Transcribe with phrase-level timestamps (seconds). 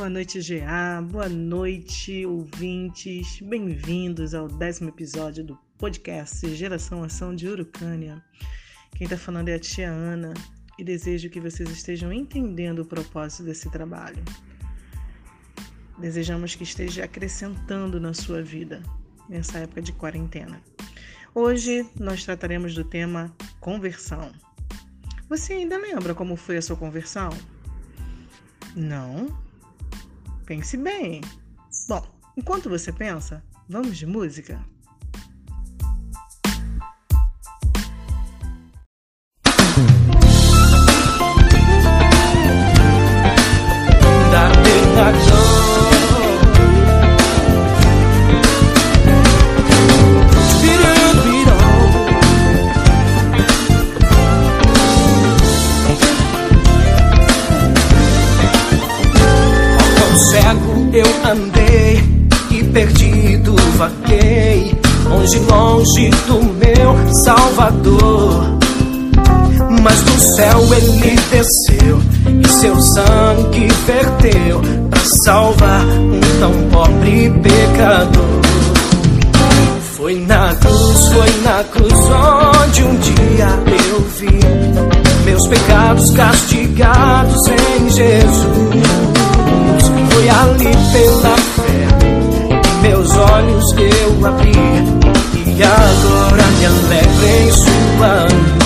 [0.00, 1.02] Boa noite, GA.
[1.02, 3.38] Boa noite, ouvintes.
[3.42, 8.24] Bem-vindos ao décimo episódio do podcast Geração Ação de Urucânia.
[8.96, 10.32] Quem está falando é a tia Ana
[10.78, 14.24] e desejo que vocês estejam entendendo o propósito desse trabalho.
[15.98, 18.82] Desejamos que esteja acrescentando na sua vida
[19.28, 20.62] nessa época de quarentena.
[21.34, 24.32] Hoje nós trataremos do tema conversão.
[25.28, 27.28] Você ainda lembra como foi a sua conversão?
[28.74, 29.49] Não?
[30.50, 31.20] Pense bem.
[31.86, 32.04] Bom,
[32.36, 34.60] enquanto você pensa, vamos de música?
[69.90, 72.00] Mas do céu ele desceu
[72.40, 78.40] e seu sangue verteu para salvar um tão pobre pecador.
[79.96, 83.48] Foi na cruz, foi na cruz onde um dia
[83.88, 88.46] eu vi meus pecados castigados em Jesus.
[90.12, 91.88] Foi ali pela fé
[92.60, 94.52] que meus olhos eu abri
[95.46, 98.59] e agora me alegro em sua luz.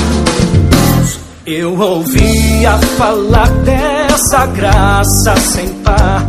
[1.47, 6.27] Eu ouvia falar dessa graça sem par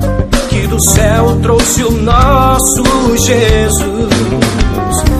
[0.49, 2.83] que do céu trouxe o nosso
[3.15, 4.13] Jesus.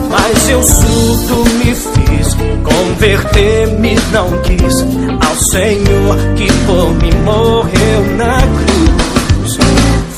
[0.10, 4.82] Mas eu surdo me fiz, converter-me não quis
[5.26, 9.58] ao Senhor que por mim morreu na cruz.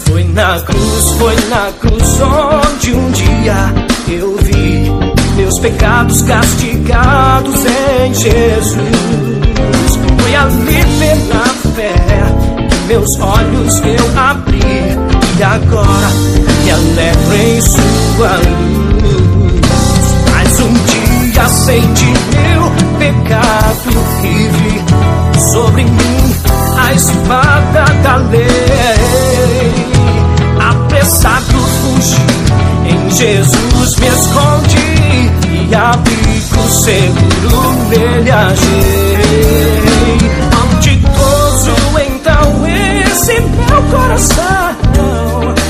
[0.07, 3.73] Foi na cruz, foi na cruz onde um dia
[4.09, 4.91] eu vi
[5.35, 9.36] meus pecados castigados em Jesus.
[10.19, 11.45] Foi ali pela
[11.75, 11.95] fé
[12.69, 14.97] que meus olhos eu abri
[15.37, 16.09] e agora
[16.63, 19.61] me alegro em sua luz.
[20.31, 21.07] Mas um dia
[21.93, 23.91] de meu pecado
[24.23, 26.35] e vi sobre mim
[26.77, 28.47] a espada da lei.
[30.59, 32.25] Apressado fugi,
[32.89, 34.86] em Jesus me escondi
[35.51, 39.17] e abrigo seguro nele agei.
[40.53, 41.71] Malditoso
[42.05, 44.75] então esse meu coração,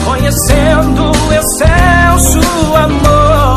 [0.05, 2.39] conhecendo o excelso
[2.75, 3.55] amor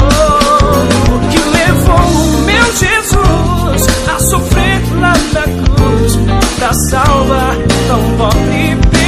[1.30, 6.18] que levou o meu Jesus a sofrer lá na cruz
[6.58, 7.56] pra salvar
[7.88, 8.99] tão pobre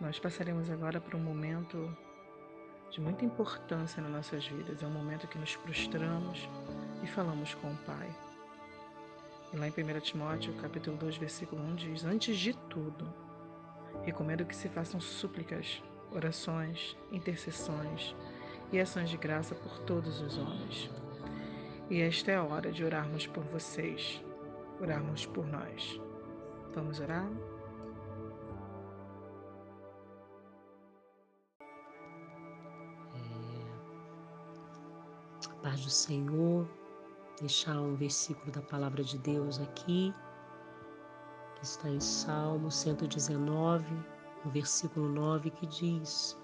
[0.00, 1.96] Nós passaremos agora para um momento
[2.90, 4.82] de muita importância nas nossas vidas.
[4.82, 6.48] É um momento que nos prostramos
[7.04, 8.08] e falamos com o Pai.
[9.52, 13.06] E lá em 1 Timóteo, capítulo 2, versículo 1 diz: Antes de tudo,
[14.02, 15.80] recomendo que se façam súplicas,
[16.10, 18.14] orações, intercessões
[18.72, 20.90] e ações de graça por todos os homens.
[21.88, 24.20] E esta é a hora de orarmos por vocês,
[24.80, 26.00] orarmos por nós.
[26.74, 27.28] Vamos orar?
[35.66, 36.64] Paz do Senhor,
[37.40, 40.14] deixar um versículo da palavra de Deus aqui,
[41.56, 43.84] que está em Salmo 119,
[44.44, 46.38] no versículo 9, que diz: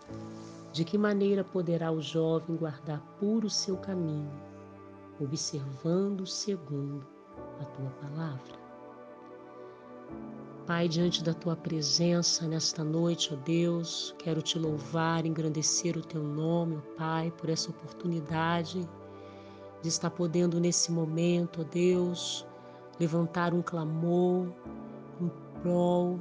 [0.72, 4.28] De que maneira poderá o jovem guardar puro seu caminho,
[5.20, 7.06] observando segundo
[7.60, 8.60] a tua palavra?
[10.66, 16.24] Pai, diante da tua presença nesta noite, ó Deus, quero te louvar, engrandecer o teu
[16.24, 18.84] nome, ó Pai, por essa oportunidade
[19.82, 22.46] de estar podendo nesse momento, ó Deus,
[22.98, 24.46] levantar um clamor
[25.20, 25.30] em
[25.60, 26.20] prol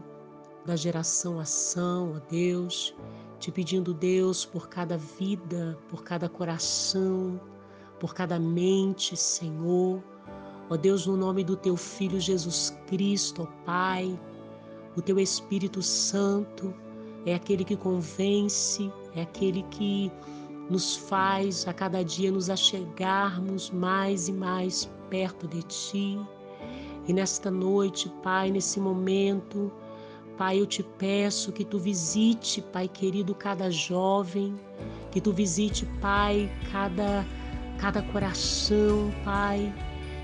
[0.66, 2.96] da geração ação, ó Deus,
[3.40, 7.40] te pedindo, Deus, por cada vida, por cada coração,
[8.00, 10.04] por cada mente, Senhor.
[10.70, 14.20] Ó Deus, no nome do teu Filho Jesus Cristo, ó Pai,
[14.96, 16.74] o teu Espírito Santo
[17.26, 20.12] é aquele que convence, é aquele que
[20.72, 26.18] nos faz a cada dia nos achegarmos mais e mais perto de Ti.
[27.06, 29.70] E nesta noite, Pai, nesse momento,
[30.38, 34.56] Pai, eu te peço que tu visite, Pai querido, cada jovem,
[35.12, 37.26] que tu visite, Pai, cada,
[37.78, 39.74] cada coração, Pai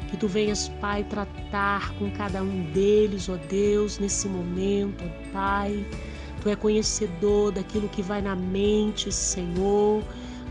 [0.09, 5.85] que tu venhas, Pai, tratar com cada um deles, ó Deus, nesse momento, ó Pai.
[6.41, 10.01] Tu é conhecedor daquilo que vai na mente, Senhor.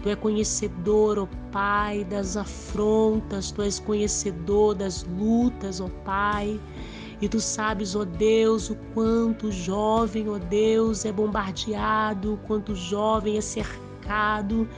[0.02, 6.60] Tu é conhecedor, ó Pai, das afrontas, tu és conhecedor das lutas, ó Pai.
[7.20, 13.38] E tu sabes, ó Deus, o quanto jovem, ó Deus, é bombardeado, o quanto jovem
[13.38, 14.68] é cercado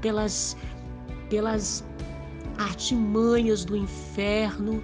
[0.00, 0.56] pelas,
[1.28, 1.84] pelas
[2.56, 4.82] artimanhas do inferno,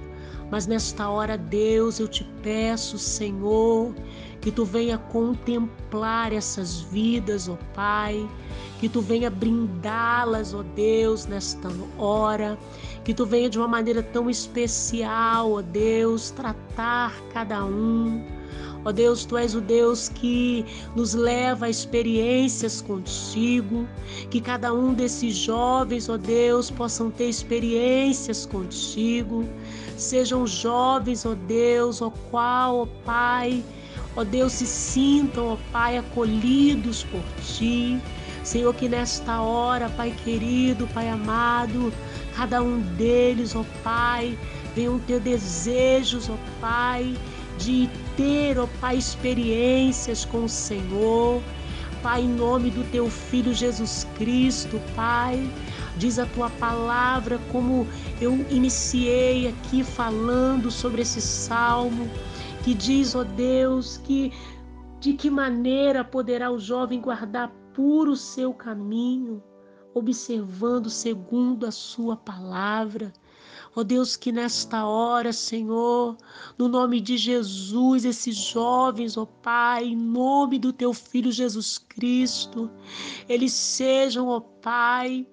[0.50, 3.94] mas nesta hora, Deus, eu te peço, Senhor,
[4.40, 8.28] que tu venha contemplar essas vidas, ó Pai,
[8.80, 11.68] que tu venha brindá-las, ó Deus, nesta
[11.98, 12.58] hora,
[13.04, 18.38] que tu venha de uma maneira tão especial, ó Deus, tratar cada um
[18.88, 20.64] Ó Deus, tu és o Deus que
[20.96, 23.87] nos leva a experiências contigo,
[24.31, 29.46] que cada um desses jovens, ó Deus, possam ter experiências contigo.
[29.99, 33.62] Sejam jovens, ó Deus, ó qual, ó Pai,
[34.17, 38.00] ó Deus, se sintam, ó Pai, acolhidos por ti.
[38.43, 41.93] Senhor, que nesta hora, Pai querido, Pai amado,
[42.35, 44.38] cada um deles, ó Pai,
[44.75, 47.14] venham ter desejos, ó Pai,
[47.58, 51.40] de ter, ó Pai, experiências com o Senhor.
[52.02, 55.48] Pai, em nome do teu filho Jesus Cristo, Pai,
[55.96, 57.86] diz a tua palavra como
[58.20, 62.08] eu iniciei aqui falando sobre esse salmo,
[62.64, 64.32] que diz, ó Deus, que
[64.98, 69.40] de que maneira poderá o jovem guardar puro o seu caminho,
[69.94, 73.12] observando segundo a sua palavra.
[73.76, 76.16] Ó oh Deus, que nesta hora, Senhor,
[76.56, 81.78] no nome de Jesus, esses jovens, ó oh Pai, em nome do teu filho Jesus
[81.78, 82.70] Cristo,
[83.28, 85.26] eles sejam, ó oh Pai,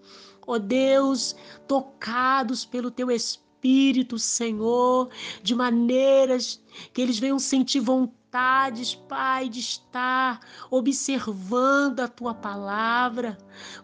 [0.45, 1.35] ó Deus,
[1.67, 5.09] tocados pelo teu Espírito, Senhor,
[5.41, 6.61] de maneiras
[6.93, 13.37] que eles venham sentir vontade vontades, Pai, de estar observando a tua palavra,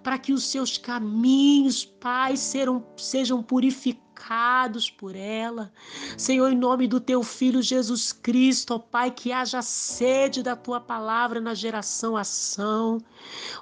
[0.04, 4.11] para que os seus caminhos, Pai, sejam purificados
[4.90, 5.72] por ela.
[6.18, 10.80] Senhor, em nome do teu filho Jesus Cristo, ó Pai, que haja sede da tua
[10.80, 13.02] palavra na geração ação.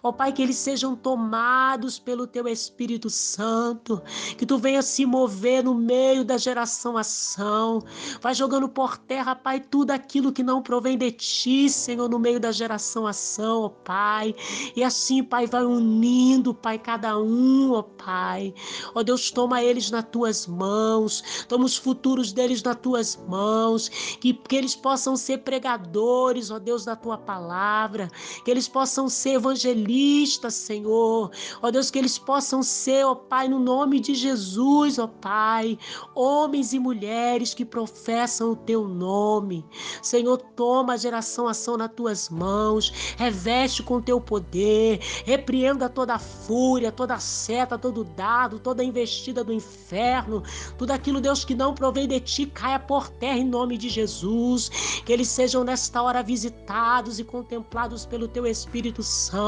[0.01, 4.01] Ó Pai, que eles sejam tomados pelo teu Espírito Santo,
[4.37, 7.83] que tu venha se mover no meio da geração ação.
[8.21, 12.39] Vai jogando por terra, Pai, tudo aquilo que não provém de ti, Senhor, no meio
[12.39, 14.35] da geração ação, ó Pai.
[14.75, 18.53] E assim, Pai, vai unindo, Pai, cada um, ó Pai.
[18.93, 23.89] Ó Deus, toma eles nas tuas mãos, toma os futuros deles nas tuas mãos,
[24.19, 28.09] que, que eles possam ser pregadores, ó Deus, da tua palavra,
[28.43, 33.59] que eles possam ser evangelistas, Senhor, ó Deus, que eles possam ser, ó Pai, no
[33.59, 35.77] nome de Jesus, ó Pai,
[36.15, 39.65] homens e mulheres que professam o teu nome.
[40.01, 46.91] Senhor, toma a geração ação nas tuas mãos, reveste com teu poder, repreenda toda fúria,
[46.91, 50.43] toda seta, todo dado, toda investida do inferno,
[50.77, 54.69] tudo aquilo, Deus, que não provém de ti, caia por terra em nome de Jesus.
[55.05, 59.38] Que eles sejam nesta hora visitados e contemplados pelo teu Espírito Santo.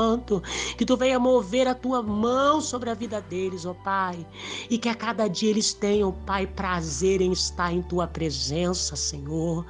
[0.77, 4.25] Que tu venha mover a tua mão sobre a vida deles, ó Pai.
[4.69, 9.65] E que a cada dia eles tenham, Pai, prazer em estar em tua presença, Senhor.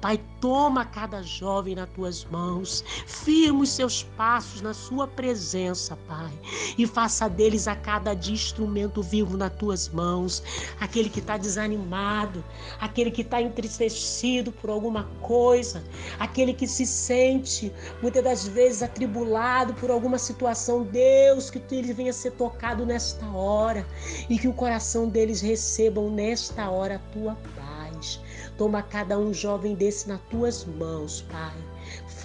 [0.00, 6.32] Pai, toma cada jovem nas tuas mãos, firma os seus passos na sua presença, Pai,
[6.78, 10.42] e faça deles a cada dia instrumento vivo nas tuas mãos,
[10.78, 12.44] aquele que está desanimado,
[12.80, 15.82] aquele que está entristecido por alguma coisa,
[16.18, 20.82] aquele que se sente muitas das vezes atribulado por alguma situação.
[20.82, 23.86] Deus, que ele venha ser tocado nesta hora
[24.28, 28.20] e que o coração deles recebam nesta hora a tua paz.
[28.56, 31.75] Toma cada um jovem desse nas tuas mãos, Pai.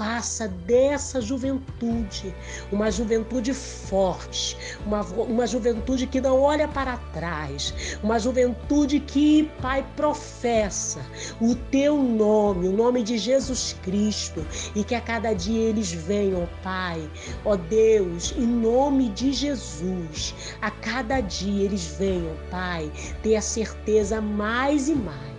[0.02, 2.34] Faça dessa juventude
[2.72, 9.86] uma juventude forte, uma, uma juventude que não olha para trás, uma juventude que, Pai,
[9.96, 11.06] professa
[11.40, 14.44] o teu nome, o nome de Jesus Cristo,
[14.74, 17.08] e que a cada dia eles venham, Pai,
[17.46, 22.92] ó Deus, em nome de Jesus, a cada dia eles venham, Pai,
[23.22, 25.31] ter a certeza mais e mais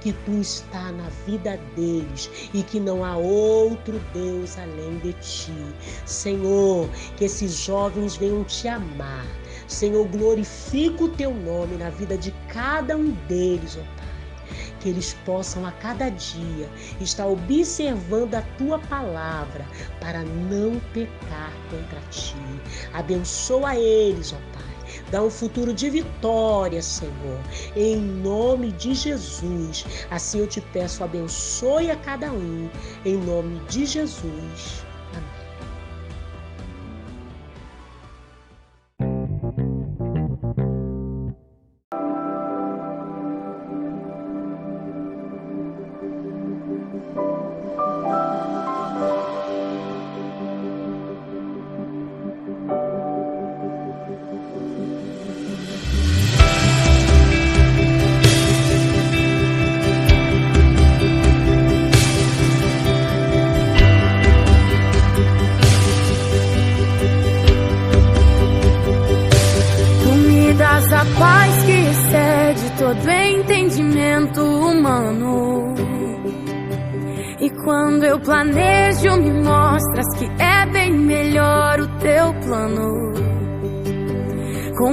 [0.00, 5.52] que tu está na vida deles e que não há outro Deus além de ti.
[6.06, 9.26] Senhor, que esses jovens venham te amar.
[9.68, 14.10] Senhor, glorifica o teu nome na vida de cada um deles, ó Pai
[14.80, 16.68] que eles possam a cada dia
[17.00, 19.64] estar observando a tua palavra
[20.00, 22.34] para não pecar contra ti.
[22.94, 24.59] Abençoa eles, ó Pai
[25.10, 27.40] Dá um futuro de vitória, Senhor.
[27.74, 29.84] Em nome de Jesus.
[30.10, 32.68] Assim eu te peço, abençoe a cada um.
[33.04, 34.84] Em nome de Jesus.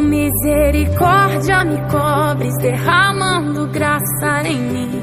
[0.02, 5.02] Misericórdia me cobres, derramando graça em mim.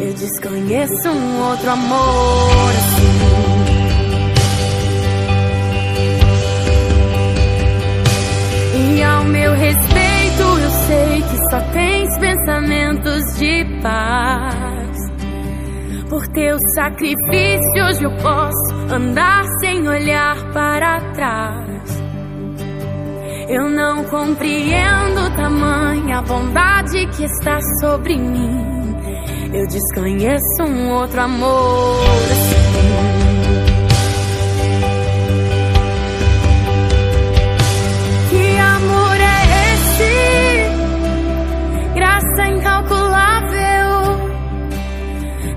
[0.00, 3.50] Eu desconheço um outro amor assim.
[8.96, 14.69] E ao meu respeito, eu sei que só tens pensamentos de paz.
[16.20, 22.02] Por teu sacrifício, hoje eu posso andar sem olhar para trás.
[23.48, 28.94] Eu não compreendo tamanha bondade que está sobre mim.
[29.54, 33.19] Eu desconheço um outro amor assim.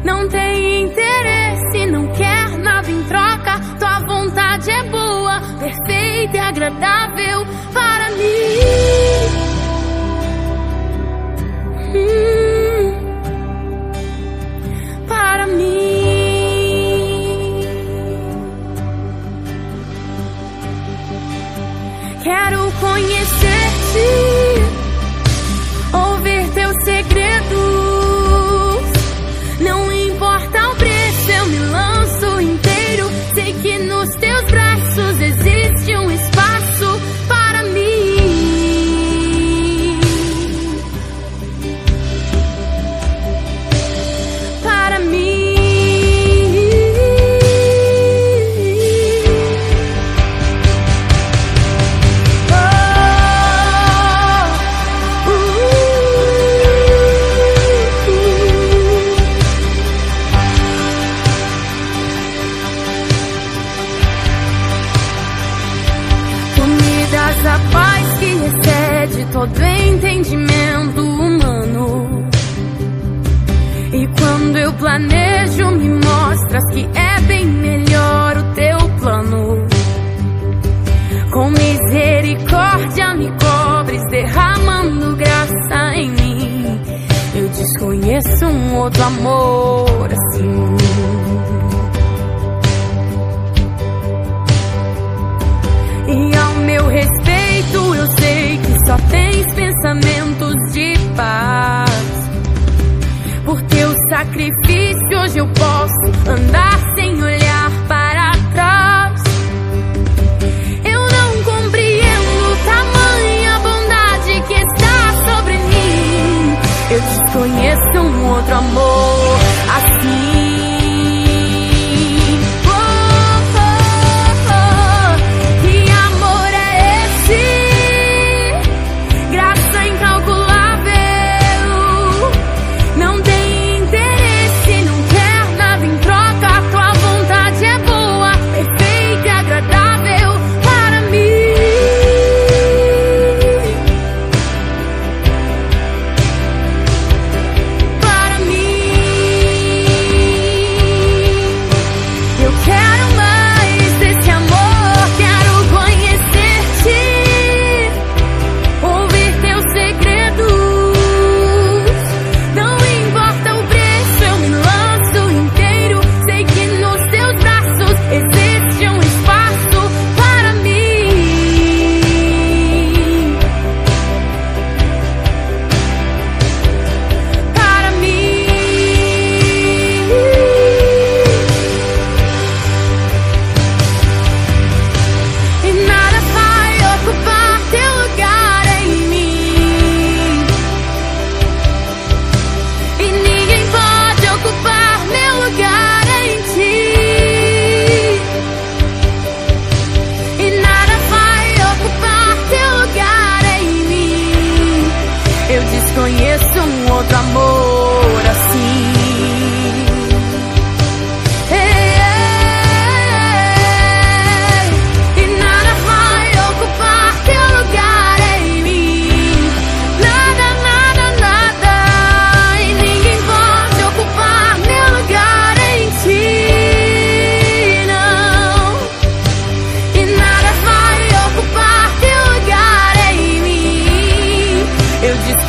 [0.04, 3.60] Não tem interesse, não quer nada em troca.
[3.80, 7.33] Tua vontade é boa, perfeita e agradável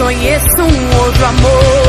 [0.04, 1.83] conheço um outro amor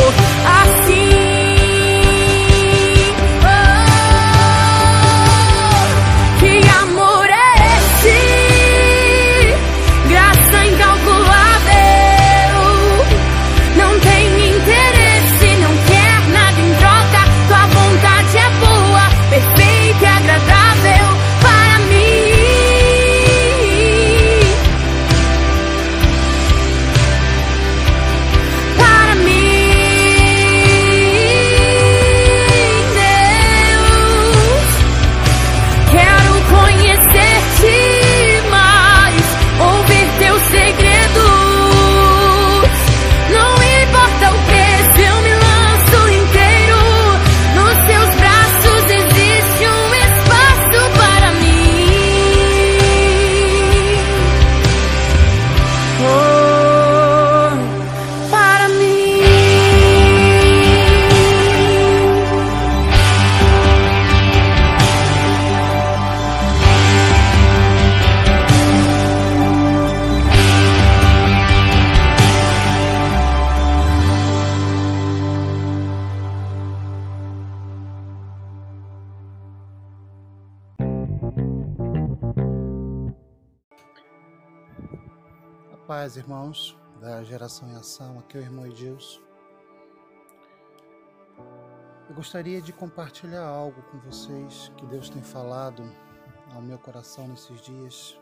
[85.95, 89.21] paz, irmãos, da Geração em Ação, aqui é o irmão Edilson.
[92.09, 95.89] Eu gostaria de compartilhar algo com vocês que Deus tem falado
[96.53, 98.19] ao meu coração nesses dias.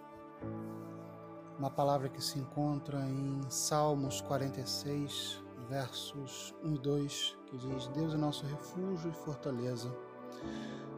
[1.57, 8.13] Uma palavra que se encontra em Salmos 46, versos 1 e 2, que diz: Deus
[8.13, 9.91] é nosso refúgio e fortaleza,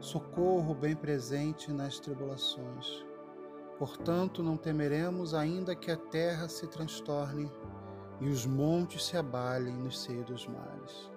[0.02, 3.06] socorro bem presente nas tribulações.
[3.78, 7.52] Portanto, não temeremos, ainda que a terra se transtorne
[8.22, 11.12] e os montes se abalem no seio dos mares.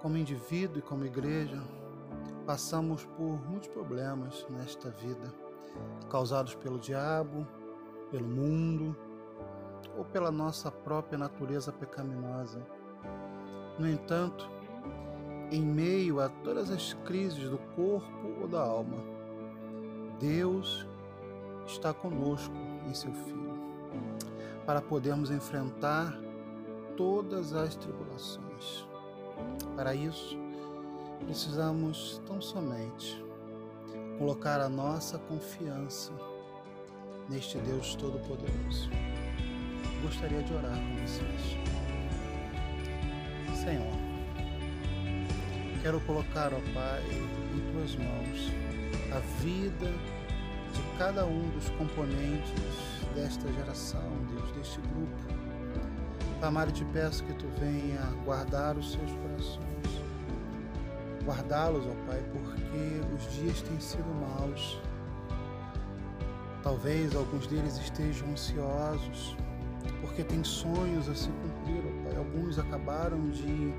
[0.00, 1.62] Como indivíduo e como igreja,
[2.46, 5.34] passamos por muitos problemas nesta vida,
[6.08, 7.46] causados pelo diabo,
[8.10, 8.96] pelo mundo
[9.98, 12.64] ou pela nossa própria natureza pecaminosa.
[13.78, 14.48] No entanto,
[15.50, 19.15] em meio a todas as crises do corpo ou da alma,
[20.18, 20.86] Deus
[21.66, 22.54] está conosco
[22.88, 23.52] em seu Filho,
[24.64, 26.16] para podermos enfrentar
[26.96, 28.86] todas as tribulações.
[29.74, 30.36] Para isso,
[31.24, 33.22] precisamos tão somente
[34.18, 36.12] colocar a nossa confiança
[37.28, 38.88] neste Deus Todo-Poderoso.
[40.02, 41.56] Gostaria de orar com vocês.
[43.54, 43.92] Senhor,
[45.82, 47.02] quero colocar, ó Pai,
[47.54, 48.65] em tuas mãos
[49.16, 49.90] a vida
[50.74, 52.52] de cada um dos componentes
[53.14, 55.16] desta geração, Deus, deste grupo.
[56.42, 60.02] Amado, te peço que tu venha guardar os seus corações,
[61.24, 64.78] guardá-los, ó Pai, porque os dias têm sido maus.
[66.62, 69.34] Talvez alguns deles estejam ansiosos,
[70.02, 72.18] porque têm sonhos a se cumprir, ó Pai.
[72.18, 73.72] Alguns acabaram de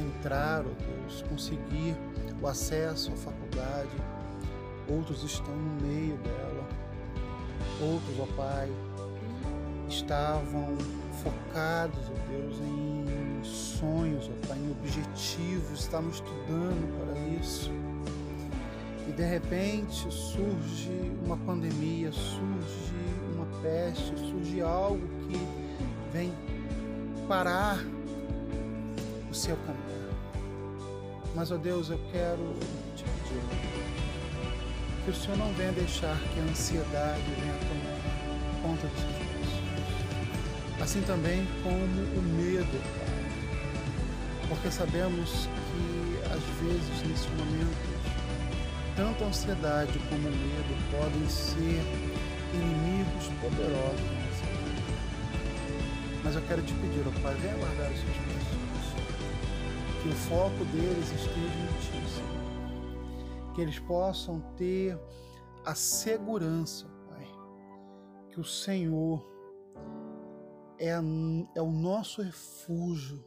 [0.00, 1.96] entrar, ó Deus, conseguir
[2.42, 4.15] o acesso à faculdade,
[4.88, 6.68] outros estão no meio dela,
[7.80, 8.70] outros, ó Pai,
[9.88, 10.76] estavam
[11.22, 17.70] focados, ó Deus, em sonhos, ó Pai, em objetivos, estavam estudando para isso.
[19.08, 22.94] E de repente surge uma pandemia, surge
[23.34, 25.38] uma peste, surge algo que
[26.12, 26.32] vem
[27.28, 27.78] parar
[29.30, 29.86] o seu caminho.
[31.34, 32.54] Mas, ó Deus, eu quero
[32.96, 34.05] te pedir
[35.06, 40.82] que o Senhor não venha deixar que a ansiedade venha tomar conta dos seus corações.
[40.82, 44.48] Assim também como o medo, Pai.
[44.48, 47.86] Porque sabemos que, às vezes, nesse momento,
[48.96, 51.80] tanto a ansiedade como o medo podem ser
[52.52, 54.98] inimigos poderosos vida.
[56.24, 58.86] Mas eu quero te pedir, ó Pai, venha guardar os seus corações.
[60.02, 61.95] Que o foco deles esteja em Ti.
[63.56, 65.00] Que eles possam ter
[65.64, 67.26] a segurança, Pai,
[68.30, 69.26] que o Senhor
[70.78, 73.24] é, é o nosso refúgio,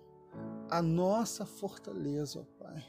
[0.70, 2.86] a nossa fortaleza, Pai.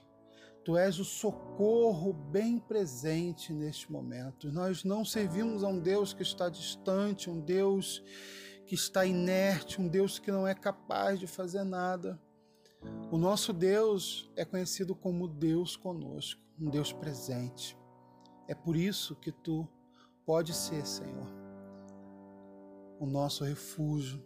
[0.67, 4.53] Tu és o socorro bem presente neste momento.
[4.53, 8.05] Nós não servimos a um Deus que está distante, um Deus
[8.67, 12.21] que está inerte, um Deus que não é capaz de fazer nada.
[13.11, 17.77] O nosso Deus é conhecido como Deus conosco, um Deus presente.
[18.47, 19.67] É por isso que tu
[20.27, 21.27] pode ser, Senhor,
[22.99, 24.23] o nosso refúgio,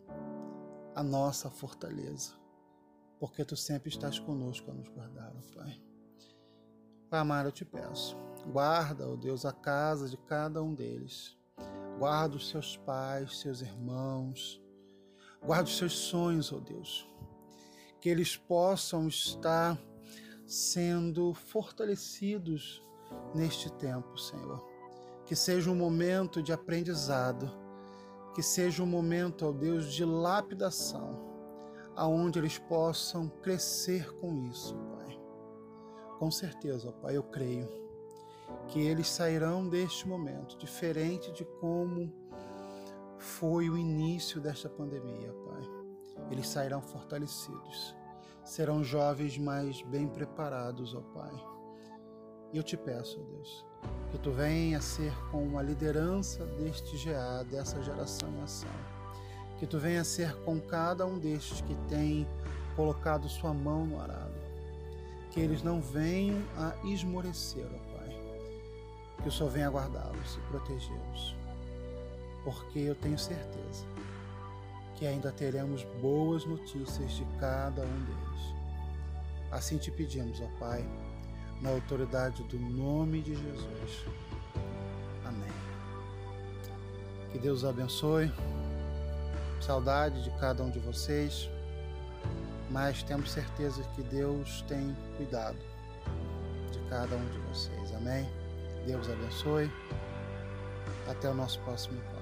[0.95, 2.33] a nossa fortaleza,
[3.21, 5.81] porque tu sempre estás conosco a nos guardar, Pai.
[7.09, 8.17] Pai amado, eu te peço,
[8.51, 11.39] guarda, ó Deus, a casa de cada um deles.
[11.99, 14.61] Guarda os seus pais, seus irmãos.
[15.41, 17.09] Guarda os seus sonhos, ó Deus.
[18.01, 19.79] Que eles possam estar
[20.47, 22.85] sendo fortalecidos
[23.35, 24.65] neste tempo, Senhor.
[25.25, 27.51] Que seja um momento de aprendizado,
[28.35, 31.19] que seja um momento, ó Deus, de lapidação,
[31.97, 35.19] aonde eles possam crescer com isso, Pai.
[36.19, 37.69] Com certeza, ó Pai, eu creio
[38.69, 42.13] que eles sairão deste momento diferente de como
[43.19, 45.63] foi o início desta pandemia, Pai.
[46.31, 47.95] Eles sairão fortalecidos
[48.45, 51.33] serão jovens mais bem preparados, ó Pai.
[52.53, 53.67] E eu te peço, ó Deus,
[54.11, 58.71] que tu venha ser com a liderança deste GA, dessa geração em ação.
[59.59, 62.27] Que tu venha ser com cada um destes que tem
[62.77, 64.35] colocado sua mão no arado.
[65.31, 68.09] Que eles não venham a esmorecer, ó Pai.
[69.23, 71.37] Que o Senhor venha guardá-los e protegê-los.
[72.45, 73.87] Porque eu tenho certeza
[75.05, 78.55] que ainda teremos boas notícias de cada um deles.
[79.53, 80.83] Assim te pedimos, ó Pai,
[81.61, 84.07] na autoridade do nome de Jesus.
[85.27, 85.53] Amém.
[87.31, 88.33] Que Deus abençoe.
[89.61, 91.51] Saudade de cada um de vocês,
[92.71, 95.59] mas temos certeza que Deus tem cuidado
[96.73, 97.95] de cada um de vocês.
[97.95, 98.27] Amém.
[98.87, 99.71] Deus abençoe.
[101.07, 102.14] Até o nosso próximo encontro.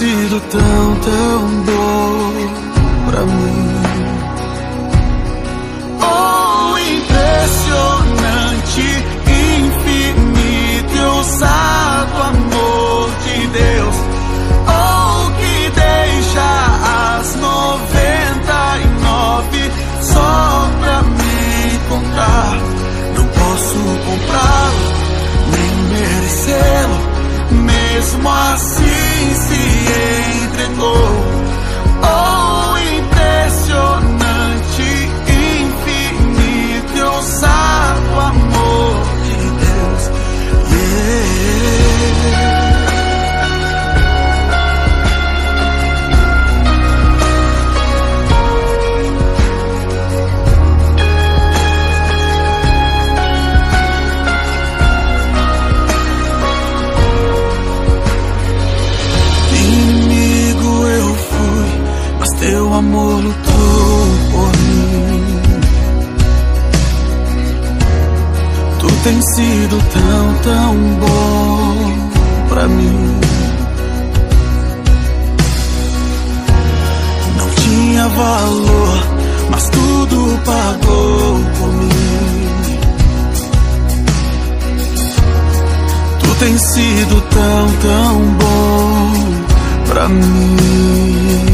[0.00, 1.79] Sido tão, tão bom
[79.50, 82.80] mas tudo pagou por mim.
[86.20, 89.12] Tu tens sido tão, tão bom
[89.88, 91.46] pra mim.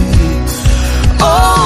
[1.20, 1.65] Oh,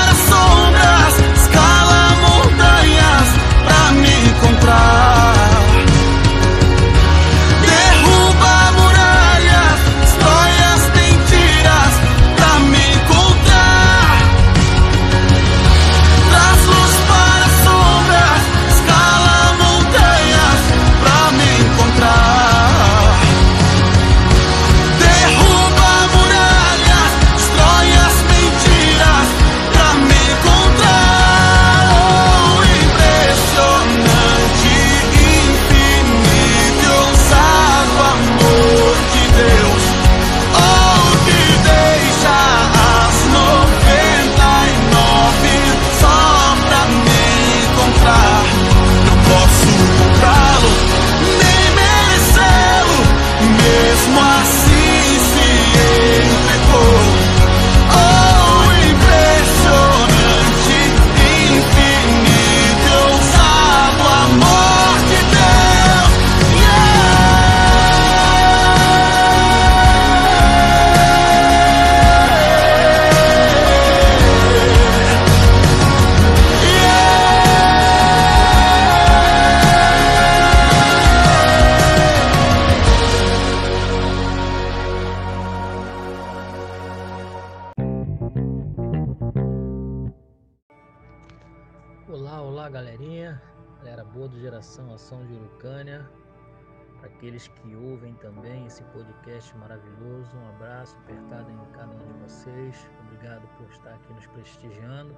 [98.91, 104.27] podcast maravilhoso, um abraço apertado em cada um de vocês, obrigado por estar aqui nos
[104.27, 105.15] prestigiando.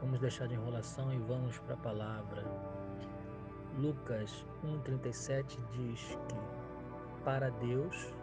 [0.00, 2.44] Vamos deixar de enrolação e vamos para a palavra.
[3.78, 8.14] Lucas 1,37 diz que para Deus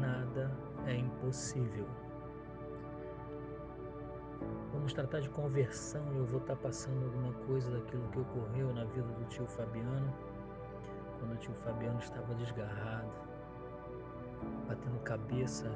[0.00, 0.50] nada
[0.86, 1.86] é impossível.
[4.72, 6.02] Vamos tratar de conversão.
[6.16, 10.12] Eu vou estar passando alguma coisa daquilo que ocorreu na vida do tio Fabiano,
[11.24, 13.10] quando o tio Fabiano estava desgarrado,
[14.68, 15.70] batendo cabeça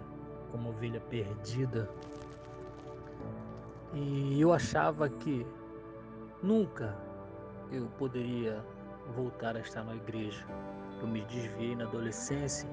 [0.53, 1.89] como ovelha perdida.
[3.95, 5.47] E eu achava que
[6.43, 6.95] nunca
[7.73, 8.63] eu poderia
[9.17, 10.45] voltar a estar na igreja.
[11.01, 12.69] Eu me desviei na adolescência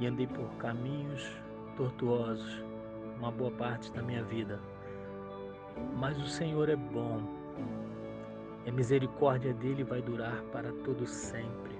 [0.00, 1.30] e andei por caminhos
[1.76, 2.64] tortuosos
[3.18, 4.58] uma boa parte da minha vida.
[5.94, 7.20] Mas o Senhor é bom.
[8.68, 11.72] A misericórdia dele vai durar para todo sempre.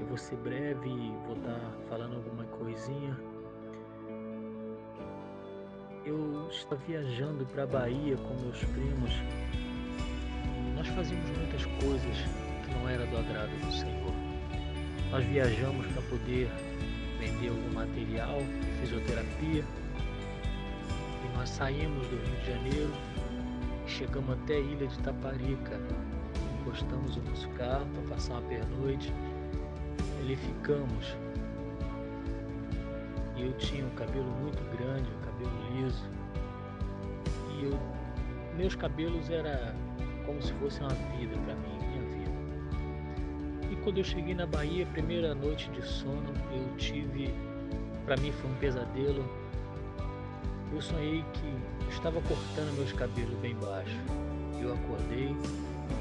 [0.00, 0.88] Eu vou ser breve
[1.26, 3.18] vou estar falando alguma coisinha.
[6.06, 9.10] Eu estava viajando para a Bahia com meus primos
[10.56, 12.16] e nós fazíamos muitas coisas
[12.64, 14.14] que não era do agrado do Senhor.
[15.10, 16.48] Nós viajamos para poder
[17.18, 19.64] vender algum material de fisioterapia
[21.24, 23.18] e nós saímos do Rio de Janeiro
[23.88, 25.80] chegamos até a ilha de Taparica.
[26.60, 29.12] Encostamos o nosso carro para passar uma pernoite.
[30.20, 31.16] Ali ficamos.
[33.36, 36.04] E eu tinha um cabelo muito grande, um cabelo liso.
[37.54, 37.78] E eu,
[38.56, 39.74] meus cabelos era
[40.26, 43.72] como se fosse uma vida para mim, minha vida.
[43.72, 47.32] E quando eu cheguei na Bahia, primeira noite de sono, eu tive,
[48.04, 49.24] para mim foi um pesadelo.
[50.72, 53.96] Eu sonhei que estava cortando meus cabelos bem baixo.
[54.60, 55.34] Eu acordei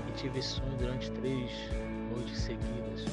[0.07, 1.51] e tive esse sonho durante três
[2.13, 3.05] noites seguidas.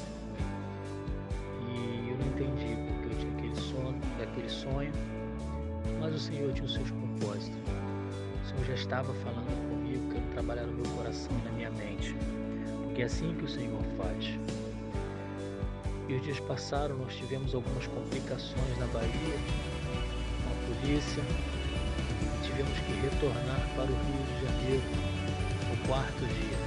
[1.60, 4.92] E eu não entendi porque eu tinha aquele sono, aquele sonho,
[6.00, 7.58] mas o Senhor tinha os seus propósitos.
[8.42, 12.16] O Senhor já estava falando comigo, querendo trabalhar no meu coração e na minha mente.
[12.82, 14.38] Porque é assim que o Senhor faz.
[16.08, 19.38] E os dias passaram, nós tivemos algumas complicações na Bahia,
[20.84, 21.00] e
[22.42, 24.82] tivemos que retornar para o Rio de Janeiro
[25.70, 26.58] no quarto dia.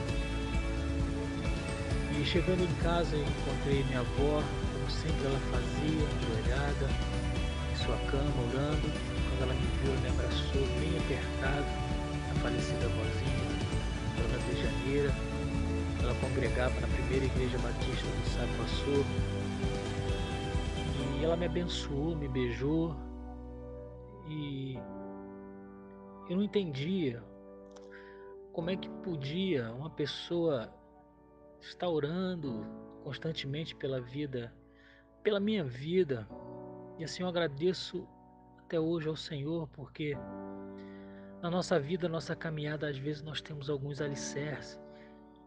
[2.20, 4.42] E chegando em casa, encontrei minha avó,
[4.74, 6.90] como sempre ela fazia, ajoelhada,
[7.72, 8.90] em sua cama, orando.
[9.30, 11.66] Quando ela me viu, ela me abraçou bem apertado,
[12.32, 13.48] a falecida avózinha,
[14.18, 15.14] Dona Dejaneira.
[16.02, 19.06] Ela congregava na primeira igreja batista do Sapassô.
[21.20, 23.07] E ela me abençoou, me beijou.
[26.38, 27.24] Não entendia
[28.54, 30.72] como é que podia uma pessoa
[31.60, 32.64] estar orando
[33.04, 34.54] constantemente pela vida,
[35.24, 36.28] pela minha vida.
[37.00, 38.08] E assim eu agradeço
[38.60, 40.16] até hoje ao Senhor, porque
[41.42, 44.80] na nossa vida, nossa caminhada, às vezes nós temos alguns alicerces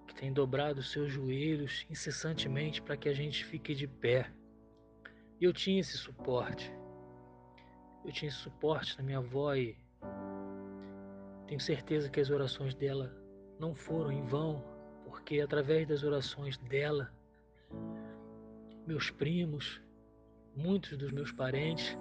[0.08, 4.28] que têm dobrado seus joelhos incessantemente para que a gente fique de pé.
[5.40, 6.72] E eu tinha esse suporte.
[8.04, 9.78] Eu tinha esse suporte na minha avó e
[11.50, 13.12] tenho certeza que as orações dela
[13.58, 14.62] não foram em vão,
[15.04, 17.12] porque através das orações dela,
[18.86, 19.82] meus primos,
[20.54, 21.98] muitos dos meus parentes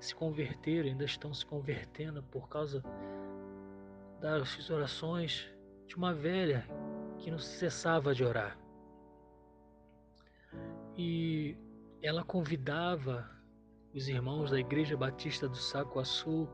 [0.00, 2.82] se converteram, ainda estão se convertendo por causa
[4.20, 5.48] das orações
[5.86, 6.66] de uma velha
[7.18, 8.58] que não cessava de orar.
[10.96, 11.56] E
[12.02, 13.30] ela convidava
[13.94, 16.48] os irmãos da Igreja Batista do Sacoaçu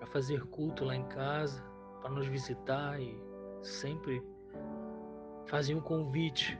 [0.00, 1.62] a fazer culto lá em casa,
[2.00, 3.18] para nos visitar e
[3.62, 4.22] sempre
[5.46, 6.58] fazia um convite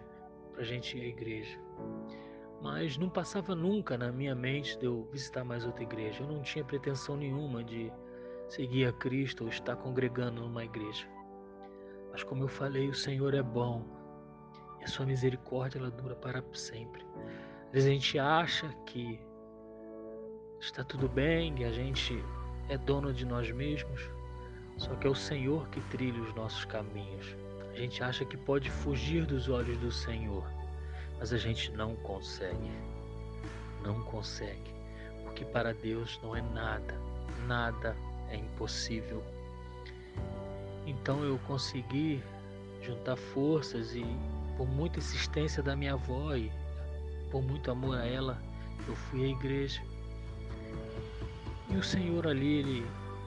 [0.52, 1.58] para a gente ir à igreja.
[2.62, 6.22] Mas não passava nunca na minha mente de eu visitar mais outra igreja.
[6.22, 7.92] Eu não tinha pretensão nenhuma de
[8.48, 11.06] seguir a Cristo ou estar congregando numa igreja.
[12.10, 13.84] Mas como eu falei, o Senhor é bom
[14.80, 17.04] e a sua misericórdia ela dura para sempre.
[17.66, 19.20] Às vezes a gente acha que
[20.58, 22.24] está tudo bem, que a gente
[22.68, 24.10] é dono de nós mesmos,
[24.76, 27.36] só que é o Senhor que trilha os nossos caminhos.
[27.72, 30.44] A gente acha que pode fugir dos olhos do Senhor,
[31.18, 32.70] mas a gente não consegue.
[33.82, 34.74] Não consegue,
[35.22, 36.94] porque para Deus não é nada,
[37.46, 37.96] nada
[38.30, 39.22] é impossível.
[40.86, 42.22] Então eu consegui
[42.82, 44.04] juntar forças e,
[44.56, 46.50] por muita insistência da minha avó e
[47.30, 48.40] por muito amor a ela,
[48.88, 49.82] eu fui à igreja.
[51.68, 52.86] E o Senhor ali, ele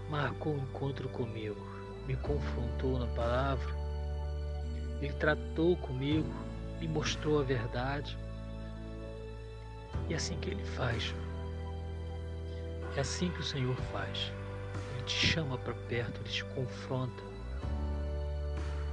[0.10, 1.60] marcou um encontro comigo,
[2.08, 3.76] me confrontou na palavra,
[5.02, 6.28] ele tratou comigo,
[6.80, 8.18] me mostrou a verdade.
[10.08, 11.14] E é assim que ele faz.
[12.96, 14.32] É assim que o Senhor faz.
[14.96, 17.24] Ele te chama para perto, ele te confronta.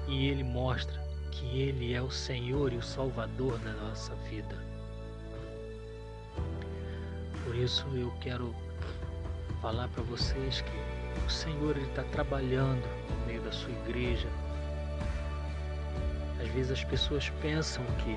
[0.08, 1.00] E ele mostra
[1.30, 4.56] que ele é o Senhor e o Salvador da nossa vida.
[7.44, 8.54] Por isso eu quero
[9.66, 14.28] falar para vocês que o Senhor está trabalhando no meio da sua igreja.
[16.40, 18.16] Às vezes as pessoas pensam que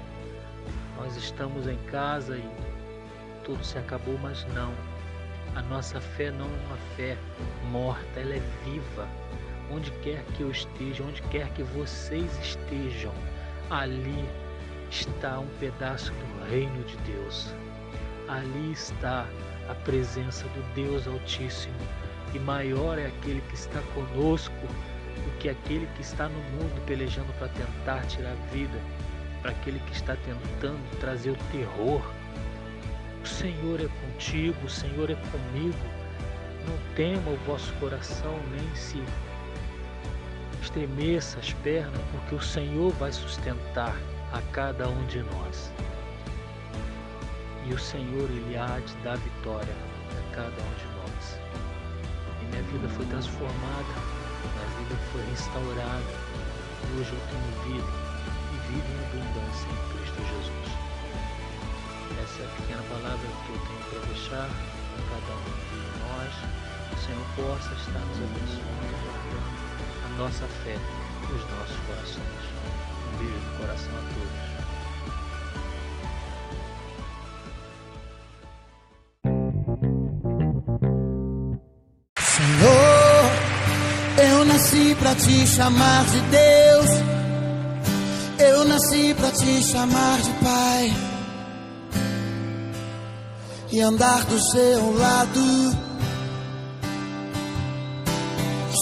[0.95, 2.47] nós estamos em casa e
[3.43, 4.71] tudo se acabou, mas não.
[5.55, 7.17] A nossa fé não é uma fé
[7.71, 9.07] morta, ela é viva.
[9.71, 13.11] Onde quer que eu esteja, onde quer que vocês estejam,
[13.71, 14.29] ali
[14.91, 17.51] está um pedaço do reino de Deus.
[18.27, 19.25] Ali está
[19.69, 21.75] a presença do Deus Altíssimo,
[22.33, 24.67] e maior é aquele que está conosco
[25.23, 28.79] do que aquele que está no mundo pelejando para tentar tirar a vida,
[29.41, 32.01] para aquele que está tentando trazer o terror.
[33.23, 35.77] O Senhor é contigo, o Senhor é comigo.
[36.67, 39.01] Não tema o vosso coração, nem se
[40.61, 43.95] estremeça as pernas, porque o Senhor vai sustentar
[44.33, 45.71] a cada um de nós.
[47.69, 49.75] E o Senhor, Ele há de dar vitória
[50.17, 51.37] a cada um de nós.
[52.41, 53.93] E minha vida foi transformada,
[54.41, 56.11] minha vida foi restaurada.
[56.97, 57.93] Hoje eu tenho vida
[58.49, 60.69] e vida em abundância em Cristo Jesus.
[62.17, 65.77] Essa é a pequena palavra que eu tenho para deixar a cada um de
[66.09, 66.33] nós.
[66.89, 69.53] Que o Senhor possa estar nos abençoando, guardando
[70.05, 70.73] a nossa fé
[71.29, 72.43] nos nossos corações.
[73.13, 74.58] Um beijo no coração a todos.
[84.69, 86.89] Nasci pra te chamar de Deus.
[88.37, 90.93] Eu nasci pra te chamar de Pai.
[93.71, 95.77] E andar do seu lado.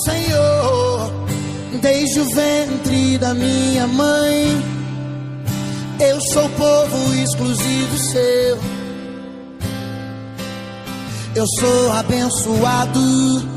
[0.06, 1.12] Senhor,
[1.82, 4.62] desde o ventre da minha mãe,
[6.00, 8.60] eu sou povo exclusivo seu.
[11.36, 13.57] Eu sou abençoado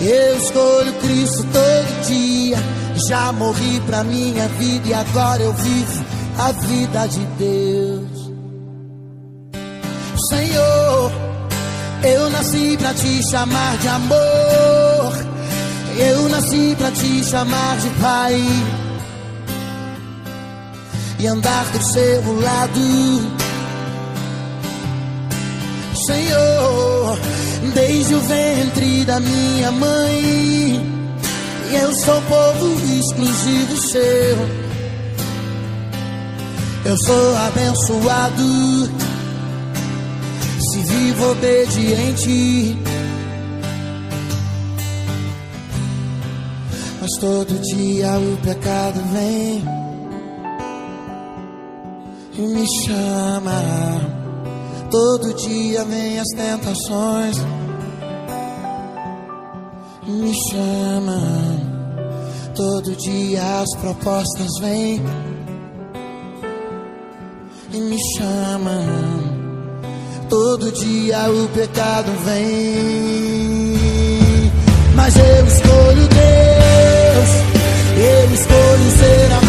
[0.00, 2.58] Eu escolho Cristo todo dia.
[3.08, 6.04] Já morri pra minha vida e agora eu vivo
[6.38, 8.32] a vida de Deus.
[10.28, 11.12] Senhor,
[12.02, 15.32] eu nasci pra te chamar de amor.
[15.96, 18.42] Eu nasci pra te chamar de Pai.
[21.18, 23.41] E andar do seu lado.
[26.06, 27.18] Senhor,
[27.74, 30.92] desde o ventre da minha mãe.
[31.72, 34.62] Eu sou povo exclusivo seu.
[36.84, 38.90] Eu sou abençoado
[40.58, 42.76] se vivo obediente.
[47.00, 49.64] Mas todo dia o pecado vem
[52.34, 54.21] e me chama.
[54.92, 57.38] Todo dia vem as tentações
[60.06, 61.18] me chama.
[62.54, 65.02] Todo dia as propostas vêm
[67.72, 68.84] e me chamam.
[70.28, 73.76] Todo dia o pecado vem,
[74.94, 77.30] mas eu escolho Deus.
[77.96, 79.41] Eu escolho ser amigo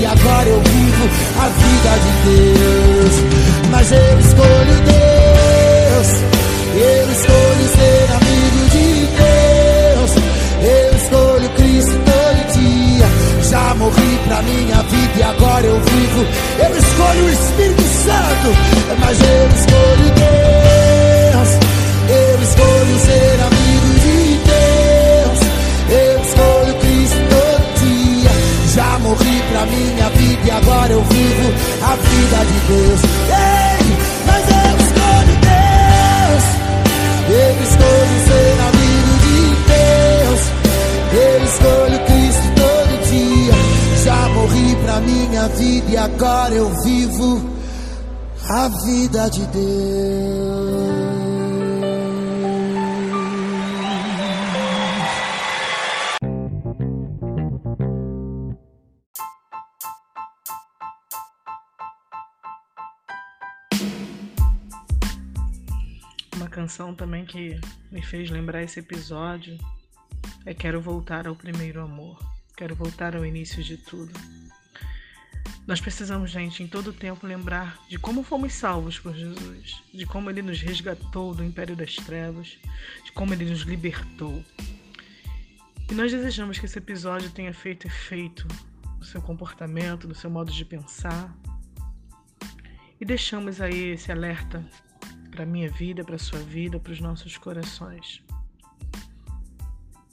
[0.00, 1.04] e agora eu vivo
[1.38, 3.14] a vida de Deus.
[3.70, 6.08] Mas eu escolho Deus.
[6.74, 8.88] Eu escolho ser amigo de
[9.20, 10.12] Deus.
[10.62, 13.08] Eu escolho Cristo todo dia.
[13.50, 16.26] Já morri pra minha vida e agora eu vivo.
[16.58, 18.48] Eu escolho o Espírito Santo,
[19.00, 21.50] mas eu escolho Deus.
[22.08, 23.69] Eu escolho ser amigo
[29.10, 31.52] morri pra minha vida e agora eu vivo
[31.82, 33.00] a vida de Deus.
[33.28, 33.84] Ei,
[34.26, 36.44] mas eu escolho Deus.
[37.28, 39.38] Eu escolho ser amigo de
[39.74, 40.40] Deus.
[41.12, 43.56] Eu escolho Cristo todo dia.
[44.04, 47.50] Já morri pra minha vida e agora eu vivo
[48.48, 51.19] a vida de Deus.
[66.50, 67.58] Canção também que
[67.90, 69.56] me fez lembrar esse episódio
[70.44, 72.18] é Quero Voltar ao Primeiro Amor.
[72.56, 74.12] Quero voltar ao início de tudo.
[75.66, 80.28] Nós precisamos, gente, em todo tempo lembrar de como fomos salvos por Jesus, de como
[80.28, 82.58] ele nos resgatou do império das trevas,
[83.04, 84.44] de como ele nos libertou.
[85.88, 88.46] E nós desejamos que esse episódio tenha feito efeito
[88.98, 91.32] no seu comportamento, no seu modo de pensar.
[93.00, 94.64] E deixamos aí esse alerta
[95.40, 98.22] para a minha vida, para a sua vida, para os nossos corações.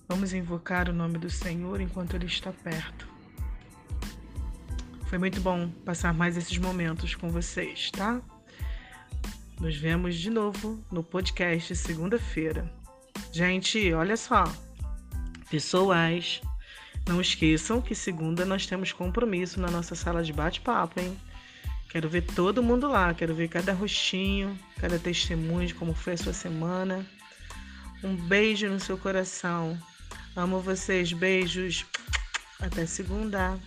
[0.08, 3.06] Vamos invocar o nome do Senhor enquanto Ele está perto.
[5.08, 8.22] Foi muito bom passar mais esses momentos com vocês, tá?
[9.60, 12.72] Nos vemos de novo no podcast segunda-feira.
[13.30, 14.46] Gente, olha só.
[15.50, 16.40] Pessoas,
[17.06, 21.18] não esqueçam que segunda nós temos compromisso na nossa sala de bate-papo, hein?
[21.98, 26.18] Quero ver todo mundo lá, quero ver cada rostinho, cada testemunho de como foi a
[26.18, 27.04] sua semana.
[28.04, 29.76] Um beijo no seu coração.
[30.36, 31.88] Amo vocês, beijos.
[32.60, 33.60] Até segunda.